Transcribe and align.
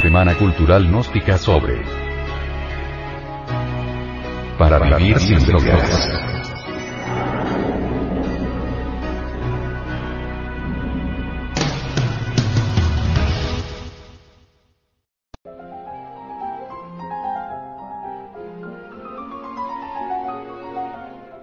Semana 0.00 0.34
Cultural 0.34 0.86
Gnóstica 0.86 1.38
sobre 1.38 1.82
Para 4.58 4.78
vivir 4.78 5.18
sin 5.18 5.44
drogas. 5.46 6.08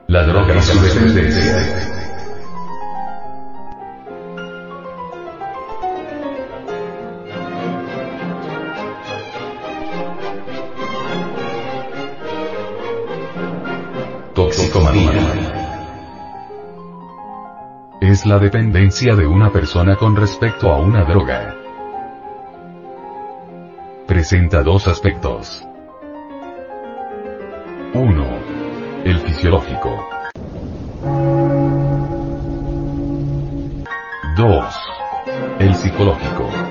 La 0.07 0.23
droga 0.25 0.55
y 0.55 0.61
su 0.61 0.79
dependencia. 0.79 2.12
Es 18.13 18.27
la 18.27 18.37
dependencia 18.37 19.15
de 19.15 19.25
una 19.25 19.51
persona 19.51 19.95
con 19.95 20.15
respecto 20.15 20.71
a 20.71 20.77
una 20.77 21.03
droga. 21.03 21.55
Presenta 24.05 24.61
dos 24.61 24.87
aspectos. 24.87 25.65
1. 27.95 28.27
El 29.03 29.17
fisiológico. 29.17 30.07
2. 34.37 34.75
El 35.57 35.73
psicológico. 35.73 36.62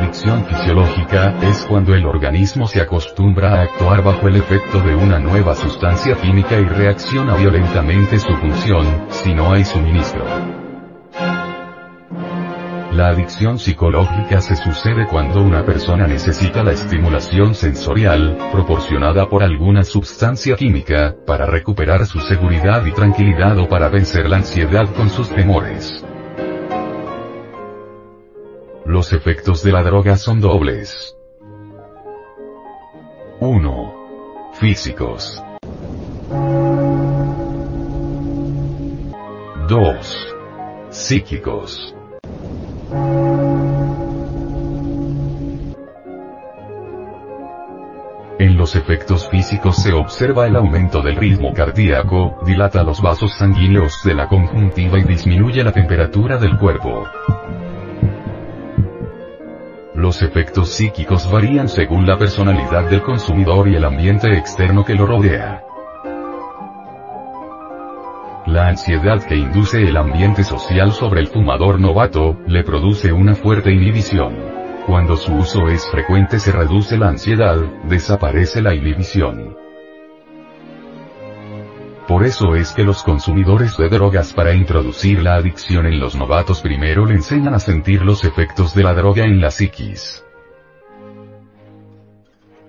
Adicción 0.00 0.44
fisiológica 0.46 1.36
es 1.42 1.66
cuando 1.66 1.94
el 1.94 2.06
organismo 2.06 2.66
se 2.66 2.80
acostumbra 2.80 3.54
a 3.54 3.62
actuar 3.62 4.02
bajo 4.02 4.28
el 4.28 4.36
efecto 4.36 4.80
de 4.80 4.94
una 4.94 5.18
nueva 5.18 5.54
sustancia 5.54 6.16
química 6.16 6.58
y 6.58 6.64
reacciona 6.64 7.36
violentamente 7.36 8.18
su 8.18 8.34
función, 8.36 9.06
si 9.10 9.34
no 9.34 9.52
hay 9.52 9.64
suministro. 9.64 10.24
La 12.92 13.08
adicción 13.08 13.58
psicológica 13.58 14.40
se 14.40 14.56
sucede 14.56 15.06
cuando 15.06 15.42
una 15.42 15.64
persona 15.64 16.06
necesita 16.06 16.64
la 16.64 16.72
estimulación 16.72 17.54
sensorial, 17.54 18.36
proporcionada 18.52 19.28
por 19.28 19.42
alguna 19.42 19.84
sustancia 19.84 20.56
química, 20.56 21.14
para 21.26 21.46
recuperar 21.46 22.06
su 22.06 22.20
seguridad 22.20 22.84
y 22.86 22.92
tranquilidad 22.92 23.58
o 23.58 23.68
para 23.68 23.88
vencer 23.88 24.28
la 24.28 24.38
ansiedad 24.38 24.88
con 24.94 25.08
sus 25.08 25.28
temores. 25.28 26.04
Los 28.90 29.12
efectos 29.12 29.62
de 29.62 29.70
la 29.70 29.84
droga 29.84 30.16
son 30.16 30.40
dobles. 30.40 31.16
1. 33.38 34.50
Físicos. 34.54 35.40
2. 39.68 40.34
Psíquicos. 40.90 41.94
En 48.40 48.56
los 48.56 48.74
efectos 48.74 49.28
físicos 49.28 49.76
se 49.76 49.92
observa 49.92 50.48
el 50.48 50.56
aumento 50.56 51.00
del 51.00 51.14
ritmo 51.14 51.54
cardíaco, 51.54 52.40
dilata 52.44 52.82
los 52.82 53.00
vasos 53.00 53.34
sanguíneos 53.38 54.02
de 54.02 54.14
la 54.14 54.26
conjuntiva 54.26 54.98
y 54.98 55.04
disminuye 55.04 55.62
la 55.62 55.70
temperatura 55.70 56.38
del 56.38 56.58
cuerpo. 56.58 57.06
Los 60.00 60.22
efectos 60.22 60.70
psíquicos 60.70 61.30
varían 61.30 61.68
según 61.68 62.06
la 62.06 62.16
personalidad 62.16 62.88
del 62.88 63.02
consumidor 63.02 63.68
y 63.68 63.74
el 63.74 63.84
ambiente 63.84 64.32
externo 64.32 64.82
que 64.82 64.94
lo 64.94 65.04
rodea. 65.04 65.62
La 68.46 68.68
ansiedad 68.68 69.22
que 69.22 69.36
induce 69.36 69.82
el 69.82 69.98
ambiente 69.98 70.42
social 70.42 70.92
sobre 70.92 71.20
el 71.20 71.26
fumador 71.26 71.78
novato, 71.78 72.38
le 72.46 72.64
produce 72.64 73.12
una 73.12 73.34
fuerte 73.34 73.72
inhibición. 73.72 74.38
Cuando 74.86 75.18
su 75.18 75.34
uso 75.34 75.68
es 75.68 75.86
frecuente 75.90 76.38
se 76.38 76.52
reduce 76.52 76.96
la 76.96 77.08
ansiedad, 77.08 77.58
desaparece 77.84 78.62
la 78.62 78.74
inhibición. 78.74 79.54
Por 82.10 82.26
eso 82.26 82.56
es 82.56 82.72
que 82.72 82.82
los 82.82 83.04
consumidores 83.04 83.76
de 83.76 83.88
drogas 83.88 84.32
para 84.32 84.52
introducir 84.52 85.22
la 85.22 85.36
adicción 85.36 85.86
en 85.86 86.00
los 86.00 86.16
novatos 86.16 86.60
primero 86.60 87.06
le 87.06 87.14
enseñan 87.14 87.54
a 87.54 87.60
sentir 87.60 88.02
los 88.02 88.24
efectos 88.24 88.74
de 88.74 88.82
la 88.82 88.94
droga 88.94 89.24
en 89.24 89.40
la 89.40 89.52
psiquis. 89.52 90.24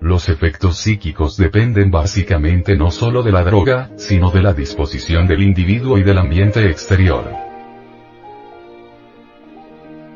Los 0.00 0.28
efectos 0.28 0.76
psíquicos 0.78 1.36
dependen 1.36 1.90
básicamente 1.90 2.76
no 2.76 2.92
solo 2.92 3.24
de 3.24 3.32
la 3.32 3.42
droga, 3.42 3.90
sino 3.96 4.30
de 4.30 4.42
la 4.42 4.54
disposición 4.54 5.26
del 5.26 5.42
individuo 5.42 5.98
y 5.98 6.04
del 6.04 6.18
ambiente 6.18 6.70
exterior. 6.70 7.28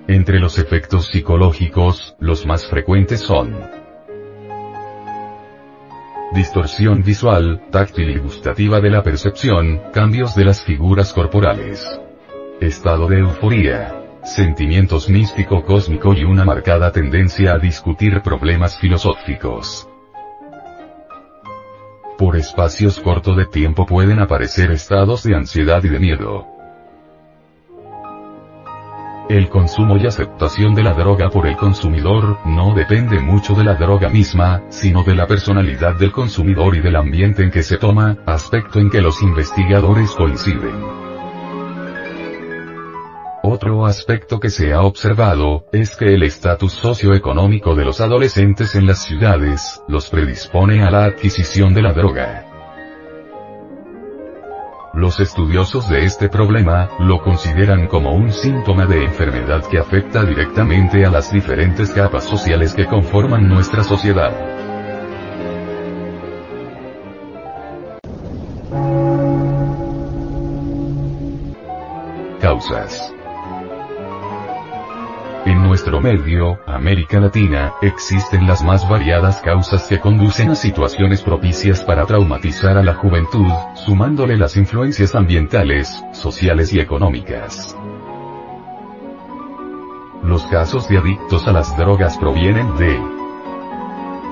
Entre 0.06 0.38
los 0.38 0.56
efectos 0.60 1.08
psicológicos, 1.08 2.14
los 2.20 2.46
más 2.46 2.64
frecuentes 2.68 3.22
son 3.22 3.85
distorsión 6.36 7.02
visual, 7.02 7.62
táctil 7.70 8.10
y 8.10 8.18
gustativa 8.18 8.78
de 8.78 8.90
la 8.90 9.02
percepción, 9.02 9.80
cambios 9.90 10.36
de 10.36 10.44
las 10.44 10.62
figuras 10.62 11.14
corporales. 11.14 11.98
Estado 12.60 13.08
de 13.08 13.20
euforia. 13.20 14.02
Sentimientos 14.22 15.08
místico-cósmico 15.08 16.12
y 16.12 16.24
una 16.24 16.44
marcada 16.44 16.92
tendencia 16.92 17.54
a 17.54 17.58
discutir 17.58 18.20
problemas 18.20 18.78
filosóficos. 18.78 19.88
Por 22.18 22.36
espacios 22.36 23.00
cortos 23.00 23.36
de 23.36 23.46
tiempo 23.46 23.86
pueden 23.86 24.18
aparecer 24.18 24.70
estados 24.72 25.22
de 25.22 25.36
ansiedad 25.36 25.82
y 25.84 25.88
de 25.88 25.98
miedo. 25.98 26.55
El 29.28 29.48
consumo 29.48 29.96
y 29.96 30.06
aceptación 30.06 30.76
de 30.76 30.84
la 30.84 30.92
droga 30.92 31.30
por 31.30 31.48
el 31.48 31.56
consumidor, 31.56 32.38
no 32.44 32.74
depende 32.74 33.18
mucho 33.18 33.54
de 33.54 33.64
la 33.64 33.74
droga 33.74 34.08
misma, 34.08 34.62
sino 34.68 35.02
de 35.02 35.16
la 35.16 35.26
personalidad 35.26 35.96
del 35.96 36.12
consumidor 36.12 36.76
y 36.76 36.80
del 36.80 36.94
ambiente 36.94 37.42
en 37.42 37.50
que 37.50 37.64
se 37.64 37.76
toma, 37.76 38.18
aspecto 38.24 38.78
en 38.78 38.88
que 38.88 39.00
los 39.00 39.20
investigadores 39.22 40.12
coinciden. 40.12 40.80
Otro 43.42 43.84
aspecto 43.84 44.38
que 44.38 44.50
se 44.50 44.72
ha 44.72 44.82
observado, 44.82 45.66
es 45.72 45.96
que 45.96 46.14
el 46.14 46.22
estatus 46.22 46.74
socioeconómico 46.74 47.74
de 47.74 47.84
los 47.84 48.00
adolescentes 48.00 48.76
en 48.76 48.86
las 48.86 49.02
ciudades, 49.02 49.82
los 49.88 50.08
predispone 50.08 50.84
a 50.84 50.90
la 50.92 51.04
adquisición 51.04 51.74
de 51.74 51.82
la 51.82 51.92
droga. 51.92 52.55
Los 54.96 55.20
estudiosos 55.20 55.90
de 55.90 56.06
este 56.06 56.30
problema, 56.30 56.88
lo 56.98 57.22
consideran 57.22 57.86
como 57.86 58.14
un 58.14 58.32
síntoma 58.32 58.86
de 58.86 59.04
enfermedad 59.04 59.62
que 59.70 59.78
afecta 59.78 60.24
directamente 60.24 61.04
a 61.04 61.10
las 61.10 61.30
diferentes 61.30 61.90
capas 61.90 62.24
sociales 62.24 62.72
que 62.72 62.86
conforman 62.86 63.46
nuestra 63.46 63.84
sociedad. 63.84 64.32
Causas 72.40 73.15
nuestro 75.90 76.00
medio, 76.00 76.58
América 76.66 77.20
Latina, 77.20 77.74
existen 77.80 78.44
las 78.46 78.64
más 78.64 78.88
variadas 78.88 79.40
causas 79.40 79.86
que 79.86 80.00
conducen 80.00 80.50
a 80.50 80.56
situaciones 80.56 81.22
propicias 81.22 81.80
para 81.80 82.04
traumatizar 82.06 82.76
a 82.76 82.82
la 82.82 82.94
juventud, 82.94 83.46
sumándole 83.74 84.36
las 84.36 84.56
influencias 84.56 85.14
ambientales, 85.14 86.02
sociales 86.12 86.72
y 86.72 86.80
económicas. 86.80 87.76
Los 90.24 90.44
casos 90.46 90.88
de 90.88 90.98
adictos 90.98 91.46
a 91.46 91.52
las 91.52 91.76
drogas 91.76 92.18
provienen 92.18 92.76
de 92.78 93.00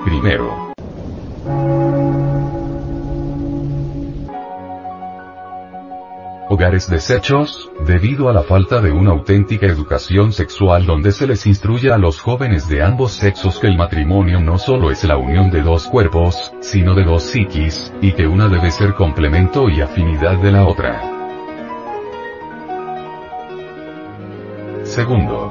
Primero, 0.03 0.64
hogares 6.55 6.89
deshechos, 6.89 7.69
debido 7.85 8.29
a 8.29 8.33
la 8.33 8.41
falta 8.41 8.79
de 8.79 8.89
una 8.89 9.11
auténtica 9.11 9.65
educación 9.65 10.31
sexual 10.31 10.85
donde 10.85 11.11
se 11.11 11.27
les 11.27 11.45
instruye 11.45 11.91
a 11.91 11.97
los 11.97 12.21
jóvenes 12.21 12.69
de 12.69 12.81
ambos 12.81 13.11
sexos 13.11 13.59
que 13.59 13.67
el 13.67 13.75
matrimonio 13.75 14.39
no 14.39 14.57
solo 14.57 14.89
es 14.89 15.03
la 15.03 15.17
unión 15.17 15.51
de 15.51 15.61
dos 15.61 15.85
cuerpos, 15.85 16.53
sino 16.61 16.95
de 16.95 17.03
dos 17.03 17.23
psiquis, 17.23 17.91
y 18.01 18.13
que 18.13 18.25
una 18.25 18.47
debe 18.47 18.71
ser 18.71 18.93
complemento 18.93 19.67
y 19.69 19.81
afinidad 19.81 20.37
de 20.37 20.51
la 20.53 20.65
otra. 20.65 21.01
Segundo, 24.83 25.44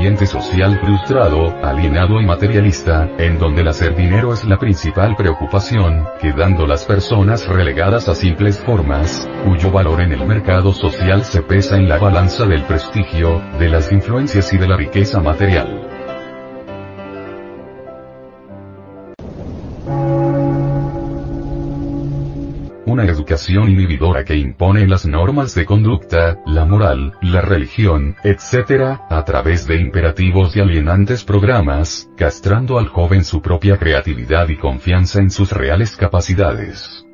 ambiente 0.00 0.24
social 0.24 0.80
frustrado, 0.80 1.54
alienado 1.62 2.22
y 2.22 2.24
materialista, 2.24 3.06
en 3.18 3.38
donde 3.38 3.60
el 3.60 3.68
hacer 3.68 3.94
dinero 3.94 4.32
es 4.32 4.46
la 4.46 4.56
principal 4.56 5.14
preocupación, 5.14 6.06
quedando 6.18 6.66
las 6.66 6.86
personas 6.86 7.46
relegadas 7.46 8.08
a 8.08 8.14
simples 8.14 8.56
formas, 8.56 9.28
cuyo 9.44 9.70
valor 9.70 10.00
en 10.00 10.12
el 10.12 10.26
mercado 10.26 10.72
social 10.72 11.22
se 11.22 11.42
pesa 11.42 11.76
en 11.76 11.86
la 11.86 11.98
balanza 11.98 12.46
del 12.46 12.62
prestigio, 12.62 13.42
de 13.58 13.68
las 13.68 13.92
influencias 13.92 14.50
y 14.54 14.56
de 14.56 14.68
la 14.68 14.78
riqueza 14.78 15.20
material. 15.20 15.89
Inhibidora 23.48 24.24
que 24.24 24.36
impone 24.36 24.86
las 24.86 25.06
normas 25.06 25.54
de 25.54 25.64
conducta, 25.64 26.38
la 26.46 26.64
moral, 26.64 27.14
la 27.22 27.40
religión, 27.40 28.16
etc., 28.22 28.98
a 29.08 29.24
través 29.24 29.66
de 29.66 29.76
imperativos 29.76 30.56
y 30.56 30.60
alienantes 30.60 31.24
programas, 31.24 32.08
castrando 32.16 32.78
al 32.78 32.88
joven 32.88 33.24
su 33.24 33.40
propia 33.40 33.78
creatividad 33.78 34.48
y 34.48 34.56
confianza 34.56 35.20
en 35.20 35.30
sus 35.30 35.52
reales 35.52 35.96
capacidades. 35.96 37.06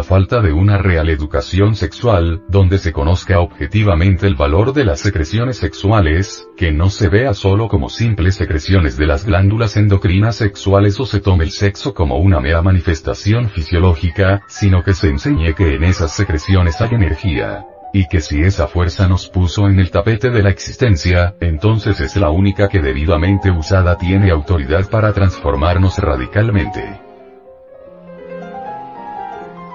La 0.00 0.04
falta 0.04 0.40
de 0.40 0.54
una 0.54 0.78
real 0.78 1.10
educación 1.10 1.76
sexual, 1.76 2.42
donde 2.48 2.78
se 2.78 2.90
conozca 2.90 3.38
objetivamente 3.38 4.26
el 4.26 4.34
valor 4.34 4.72
de 4.72 4.86
las 4.86 5.00
secreciones 5.00 5.58
sexuales, 5.58 6.48
que 6.56 6.72
no 6.72 6.88
se 6.88 7.10
vea 7.10 7.34
solo 7.34 7.68
como 7.68 7.90
simples 7.90 8.36
secreciones 8.36 8.96
de 8.96 9.06
las 9.06 9.26
glándulas 9.26 9.76
endocrinas 9.76 10.36
sexuales 10.36 10.98
o 11.00 11.04
se 11.04 11.20
tome 11.20 11.44
el 11.44 11.50
sexo 11.50 11.92
como 11.92 12.16
una 12.16 12.40
mera 12.40 12.62
manifestación 12.62 13.50
fisiológica, 13.50 14.42
sino 14.48 14.82
que 14.82 14.94
se 14.94 15.08
enseñe 15.08 15.52
que 15.54 15.74
en 15.74 15.84
esas 15.84 16.16
secreciones 16.16 16.80
hay 16.80 16.94
energía. 16.94 17.66
Y 17.92 18.08
que 18.08 18.22
si 18.22 18.40
esa 18.40 18.68
fuerza 18.68 19.06
nos 19.06 19.28
puso 19.28 19.68
en 19.68 19.80
el 19.80 19.90
tapete 19.90 20.30
de 20.30 20.42
la 20.42 20.48
existencia, 20.48 21.34
entonces 21.40 22.00
es 22.00 22.16
la 22.16 22.30
única 22.30 22.70
que 22.70 22.80
debidamente 22.80 23.50
usada 23.50 23.98
tiene 23.98 24.30
autoridad 24.30 24.88
para 24.88 25.12
transformarnos 25.12 25.98
radicalmente. 25.98 27.09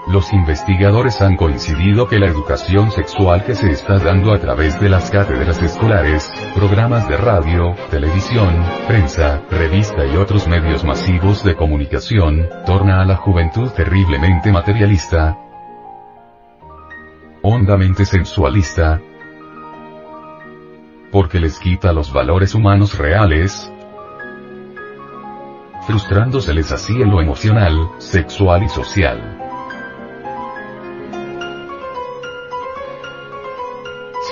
Los 0.08 0.32
investigadores 0.34 1.20
han 1.24 1.36
coincidido 1.36 2.08
que 2.08 2.20
la 2.20 2.28
educación 2.28 2.92
sexual 2.92 3.44
que 3.44 3.56
se 3.56 3.72
está 3.72 3.98
dando 3.98 4.34
a 4.34 4.40
través 4.40 4.80
de 4.80 4.88
las 4.88 5.10
cátedras 5.10 5.60
escolares, 5.64 6.32
programas 6.54 7.10
de 7.10 7.18
radio, 7.18 7.76
televisión, 7.90 8.64
prensa, 8.88 9.42
revista 9.50 10.06
y 10.06 10.16
otros 10.16 10.48
medios 10.48 10.84
masivos 10.84 11.44
de 11.44 11.56
comunicación, 11.56 12.48
torna 12.68 13.02
a 13.02 13.06
la 13.06 13.16
juventud 13.16 13.72
terriblemente 13.72 14.52
materialista, 14.52 15.40
hondamente 17.42 18.06
sensualista, 18.06 19.02
porque 21.12 21.40
les 21.40 21.58
quita 21.58 21.92
los 21.94 22.14
valores 22.14 22.54
humanos 22.54 22.96
reales, 22.96 23.74
frustrándoseles 25.88 26.72
así 26.72 26.94
en 27.02 27.10
lo 27.10 27.22
emocional, 27.22 27.90
sexual 27.98 28.62
y 28.62 28.70
social. 28.70 29.45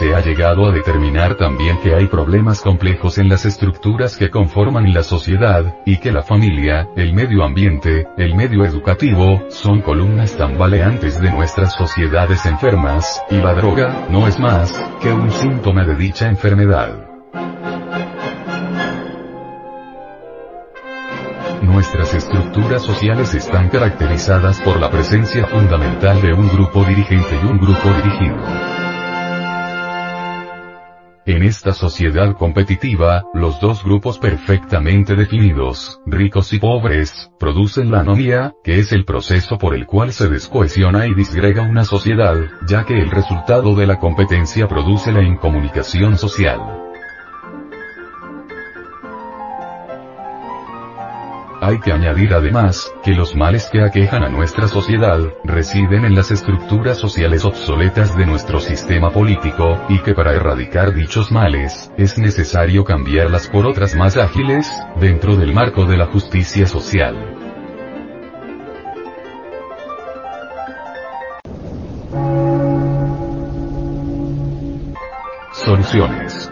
Se 0.04 0.14
ha 0.14 0.20
llegado 0.20 0.66
a 0.66 0.72
determinar 0.74 1.36
también 1.36 1.78
que 1.78 1.96
hay 1.96 2.08
problemas 2.08 2.60
complejos 2.60 3.18
en 3.20 3.30
las 3.30 3.46
estructuras 3.46 4.18
que 4.18 4.30
conforman 4.30 4.94
la 4.94 5.02
sociedad, 5.02 5.78
y 5.86 5.96
que 5.96 6.12
la 6.12 6.24
familia, 6.24 6.90
el 6.98 7.14
medio 7.14 7.42
ambiente, 7.42 8.06
el 8.18 8.36
medio 8.36 8.66
educativo, 8.66 9.42
son 9.48 9.80
columnas 9.80 10.36
tambaleantes 10.36 11.22
de 11.22 11.32
nuestras 11.32 11.72
sociedades 11.76 12.46
enfermas, 12.46 13.24
y 13.30 13.38
la 13.38 13.54
droga, 13.54 14.06
no 14.10 14.28
es 14.28 14.38
más, 14.42 14.78
que 15.02 15.14
un 15.14 15.32
síntoma 15.32 15.86
de 15.86 15.96
dicha 15.96 16.28
enfermedad. 16.28 17.08
Nuestras 21.62 22.14
estructuras 22.14 22.82
sociales 22.82 23.34
están 23.36 23.70
caracterizadas 23.70 24.60
por 24.60 24.82
la 24.82 24.90
presencia 24.90 25.48
fundamental 25.48 26.22
de 26.22 26.34
un 26.34 26.50
grupo 26.50 26.84
dirigente 26.84 27.40
y 27.42 27.46
un 27.46 27.58
grupo 27.58 27.90
dirigido. 28.04 28.73
En 31.26 31.42
esta 31.42 31.72
sociedad 31.72 32.36
competitiva, 32.36 33.24
los 33.34 33.62
dos 33.62 33.82
grupos 33.86 34.20
perfectamente 34.20 35.16
definidos, 35.16 36.02
ricos 36.06 36.52
y 36.52 36.60
pobres, 36.60 37.32
producen 37.40 37.92
la 37.92 38.02
anomía, 38.02 38.54
que 38.62 38.80
es 38.80 38.92
el 38.92 39.06
proceso 39.06 39.58
por 39.58 39.74
el 39.74 39.86
cual 39.86 40.12
se 40.12 40.28
descohesiona 40.28 41.08
y 41.08 41.14
disgrega 41.14 41.62
una 41.62 41.86
sociedad, 41.86 42.36
ya 42.68 42.84
que 42.84 43.00
el 43.00 43.10
resultado 43.10 43.74
de 43.74 43.88
la 43.88 44.00
competencia 44.00 44.68
produce 44.68 45.14
la 45.14 45.24
incomunicación 45.24 46.18
social. 46.18 46.83
Hay 51.66 51.80
que 51.80 51.94
añadir 51.94 52.34
además, 52.34 52.94
que 53.06 53.14
los 53.14 53.38
males 53.38 53.70
que 53.72 53.82
aquejan 53.82 54.22
a 54.22 54.28
nuestra 54.28 54.68
sociedad, 54.68 55.18
residen 55.46 56.04
en 56.04 56.14
las 56.14 56.30
estructuras 56.30 56.98
sociales 56.98 57.46
obsoletas 57.46 58.18
de 58.18 58.26
nuestro 58.26 58.60
sistema 58.60 59.12
político, 59.12 59.80
y 59.88 60.00
que 60.00 60.14
para 60.14 60.34
erradicar 60.34 60.94
dichos 60.94 61.32
males, 61.32 61.90
es 61.98 62.18
necesario 62.18 62.84
cambiarlas 62.84 63.48
por 63.48 63.66
otras 63.66 63.96
más 63.96 64.18
ágiles, 64.18 64.70
dentro 65.00 65.38
del 65.38 65.54
marco 65.54 65.86
de 65.86 65.96
la 65.96 66.08
justicia 66.08 66.68
social. 66.68 67.16
Soluciones 75.54 76.43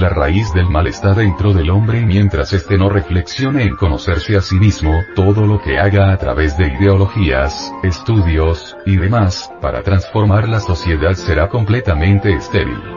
la 0.00 0.08
raíz 0.08 0.52
del 0.52 0.68
mal 0.68 0.86
está 0.86 1.14
dentro 1.14 1.52
del 1.52 1.70
hombre 1.70 2.00
y 2.00 2.06
mientras 2.06 2.52
éste 2.52 2.76
no 2.76 2.88
reflexione 2.88 3.64
en 3.64 3.76
conocerse 3.76 4.36
a 4.36 4.40
sí 4.40 4.56
mismo, 4.56 4.92
todo 5.14 5.46
lo 5.46 5.60
que 5.60 5.78
haga 5.78 6.12
a 6.12 6.16
través 6.16 6.56
de 6.58 6.68
ideologías, 6.68 7.72
estudios, 7.82 8.76
y 8.84 8.96
demás, 8.96 9.50
para 9.60 9.82
transformar 9.82 10.48
la 10.48 10.60
sociedad 10.60 11.14
será 11.14 11.48
completamente 11.48 12.32
estéril. 12.32 12.95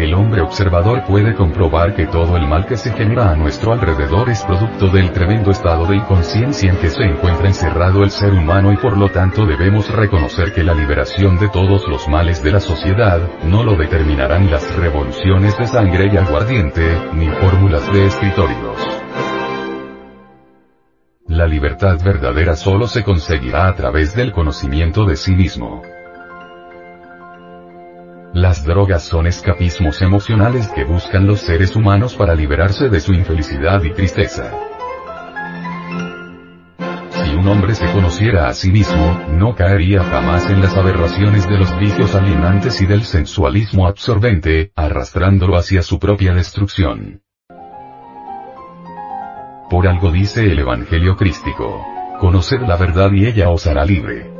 El 0.00 0.14
hombre 0.14 0.40
observador 0.40 1.04
puede 1.04 1.34
comprobar 1.34 1.94
que 1.94 2.06
todo 2.06 2.34
el 2.38 2.48
mal 2.48 2.64
que 2.64 2.78
se 2.78 2.90
genera 2.90 3.32
a 3.32 3.36
nuestro 3.36 3.74
alrededor 3.74 4.30
es 4.30 4.42
producto 4.44 4.88
del 4.88 5.12
tremendo 5.12 5.50
estado 5.50 5.84
de 5.84 5.96
inconsciencia 5.96 6.70
en 6.70 6.78
que 6.78 6.88
se 6.88 7.02
encuentra 7.02 7.46
encerrado 7.46 8.02
el 8.02 8.10
ser 8.10 8.32
humano 8.32 8.72
y 8.72 8.78
por 8.78 8.96
lo 8.96 9.10
tanto 9.10 9.44
debemos 9.44 9.94
reconocer 9.94 10.54
que 10.54 10.64
la 10.64 10.72
liberación 10.72 11.38
de 11.38 11.50
todos 11.50 11.86
los 11.86 12.08
males 12.08 12.42
de 12.42 12.50
la 12.50 12.60
sociedad, 12.60 13.20
no 13.44 13.62
lo 13.62 13.76
determinarán 13.76 14.50
las 14.50 14.74
revoluciones 14.74 15.58
de 15.58 15.66
sangre 15.66 16.08
y 16.10 16.16
aguardiente, 16.16 16.98
ni 17.12 17.28
fórmulas 17.28 17.86
de 17.92 18.06
escritorios. 18.06 18.78
La 21.26 21.46
libertad 21.46 21.98
verdadera 22.02 22.56
solo 22.56 22.86
se 22.86 23.04
conseguirá 23.04 23.68
a 23.68 23.74
través 23.74 24.14
del 24.14 24.32
conocimiento 24.32 25.04
de 25.04 25.16
sí 25.16 25.34
mismo. 25.36 25.82
Las 28.32 28.64
drogas 28.64 29.02
son 29.02 29.26
escapismos 29.26 30.00
emocionales 30.02 30.68
que 30.68 30.84
buscan 30.84 31.26
los 31.26 31.40
seres 31.40 31.74
humanos 31.74 32.14
para 32.14 32.36
liberarse 32.36 32.88
de 32.88 33.00
su 33.00 33.12
infelicidad 33.12 33.82
y 33.82 33.90
tristeza. 33.90 34.52
Si 37.10 37.34
un 37.34 37.48
hombre 37.48 37.74
se 37.74 37.90
conociera 37.90 38.46
a 38.46 38.54
sí 38.54 38.70
mismo, 38.70 39.20
no 39.30 39.56
caería 39.56 40.04
jamás 40.04 40.48
en 40.48 40.60
las 40.60 40.76
aberraciones 40.76 41.48
de 41.48 41.58
los 41.58 41.76
vicios 41.80 42.14
alienantes 42.14 42.80
y 42.80 42.86
del 42.86 43.02
sensualismo 43.02 43.88
absorbente, 43.88 44.70
arrastrándolo 44.76 45.56
hacia 45.56 45.82
su 45.82 45.98
propia 45.98 46.32
destrucción. 46.32 47.22
Por 49.68 49.88
algo 49.88 50.12
dice 50.12 50.46
el 50.46 50.60
Evangelio 50.60 51.16
crístico. 51.16 51.84
Conoced 52.20 52.60
la 52.60 52.76
verdad 52.76 53.10
y 53.12 53.26
ella 53.26 53.50
os 53.50 53.66
hará 53.66 53.84
libre. 53.84 54.39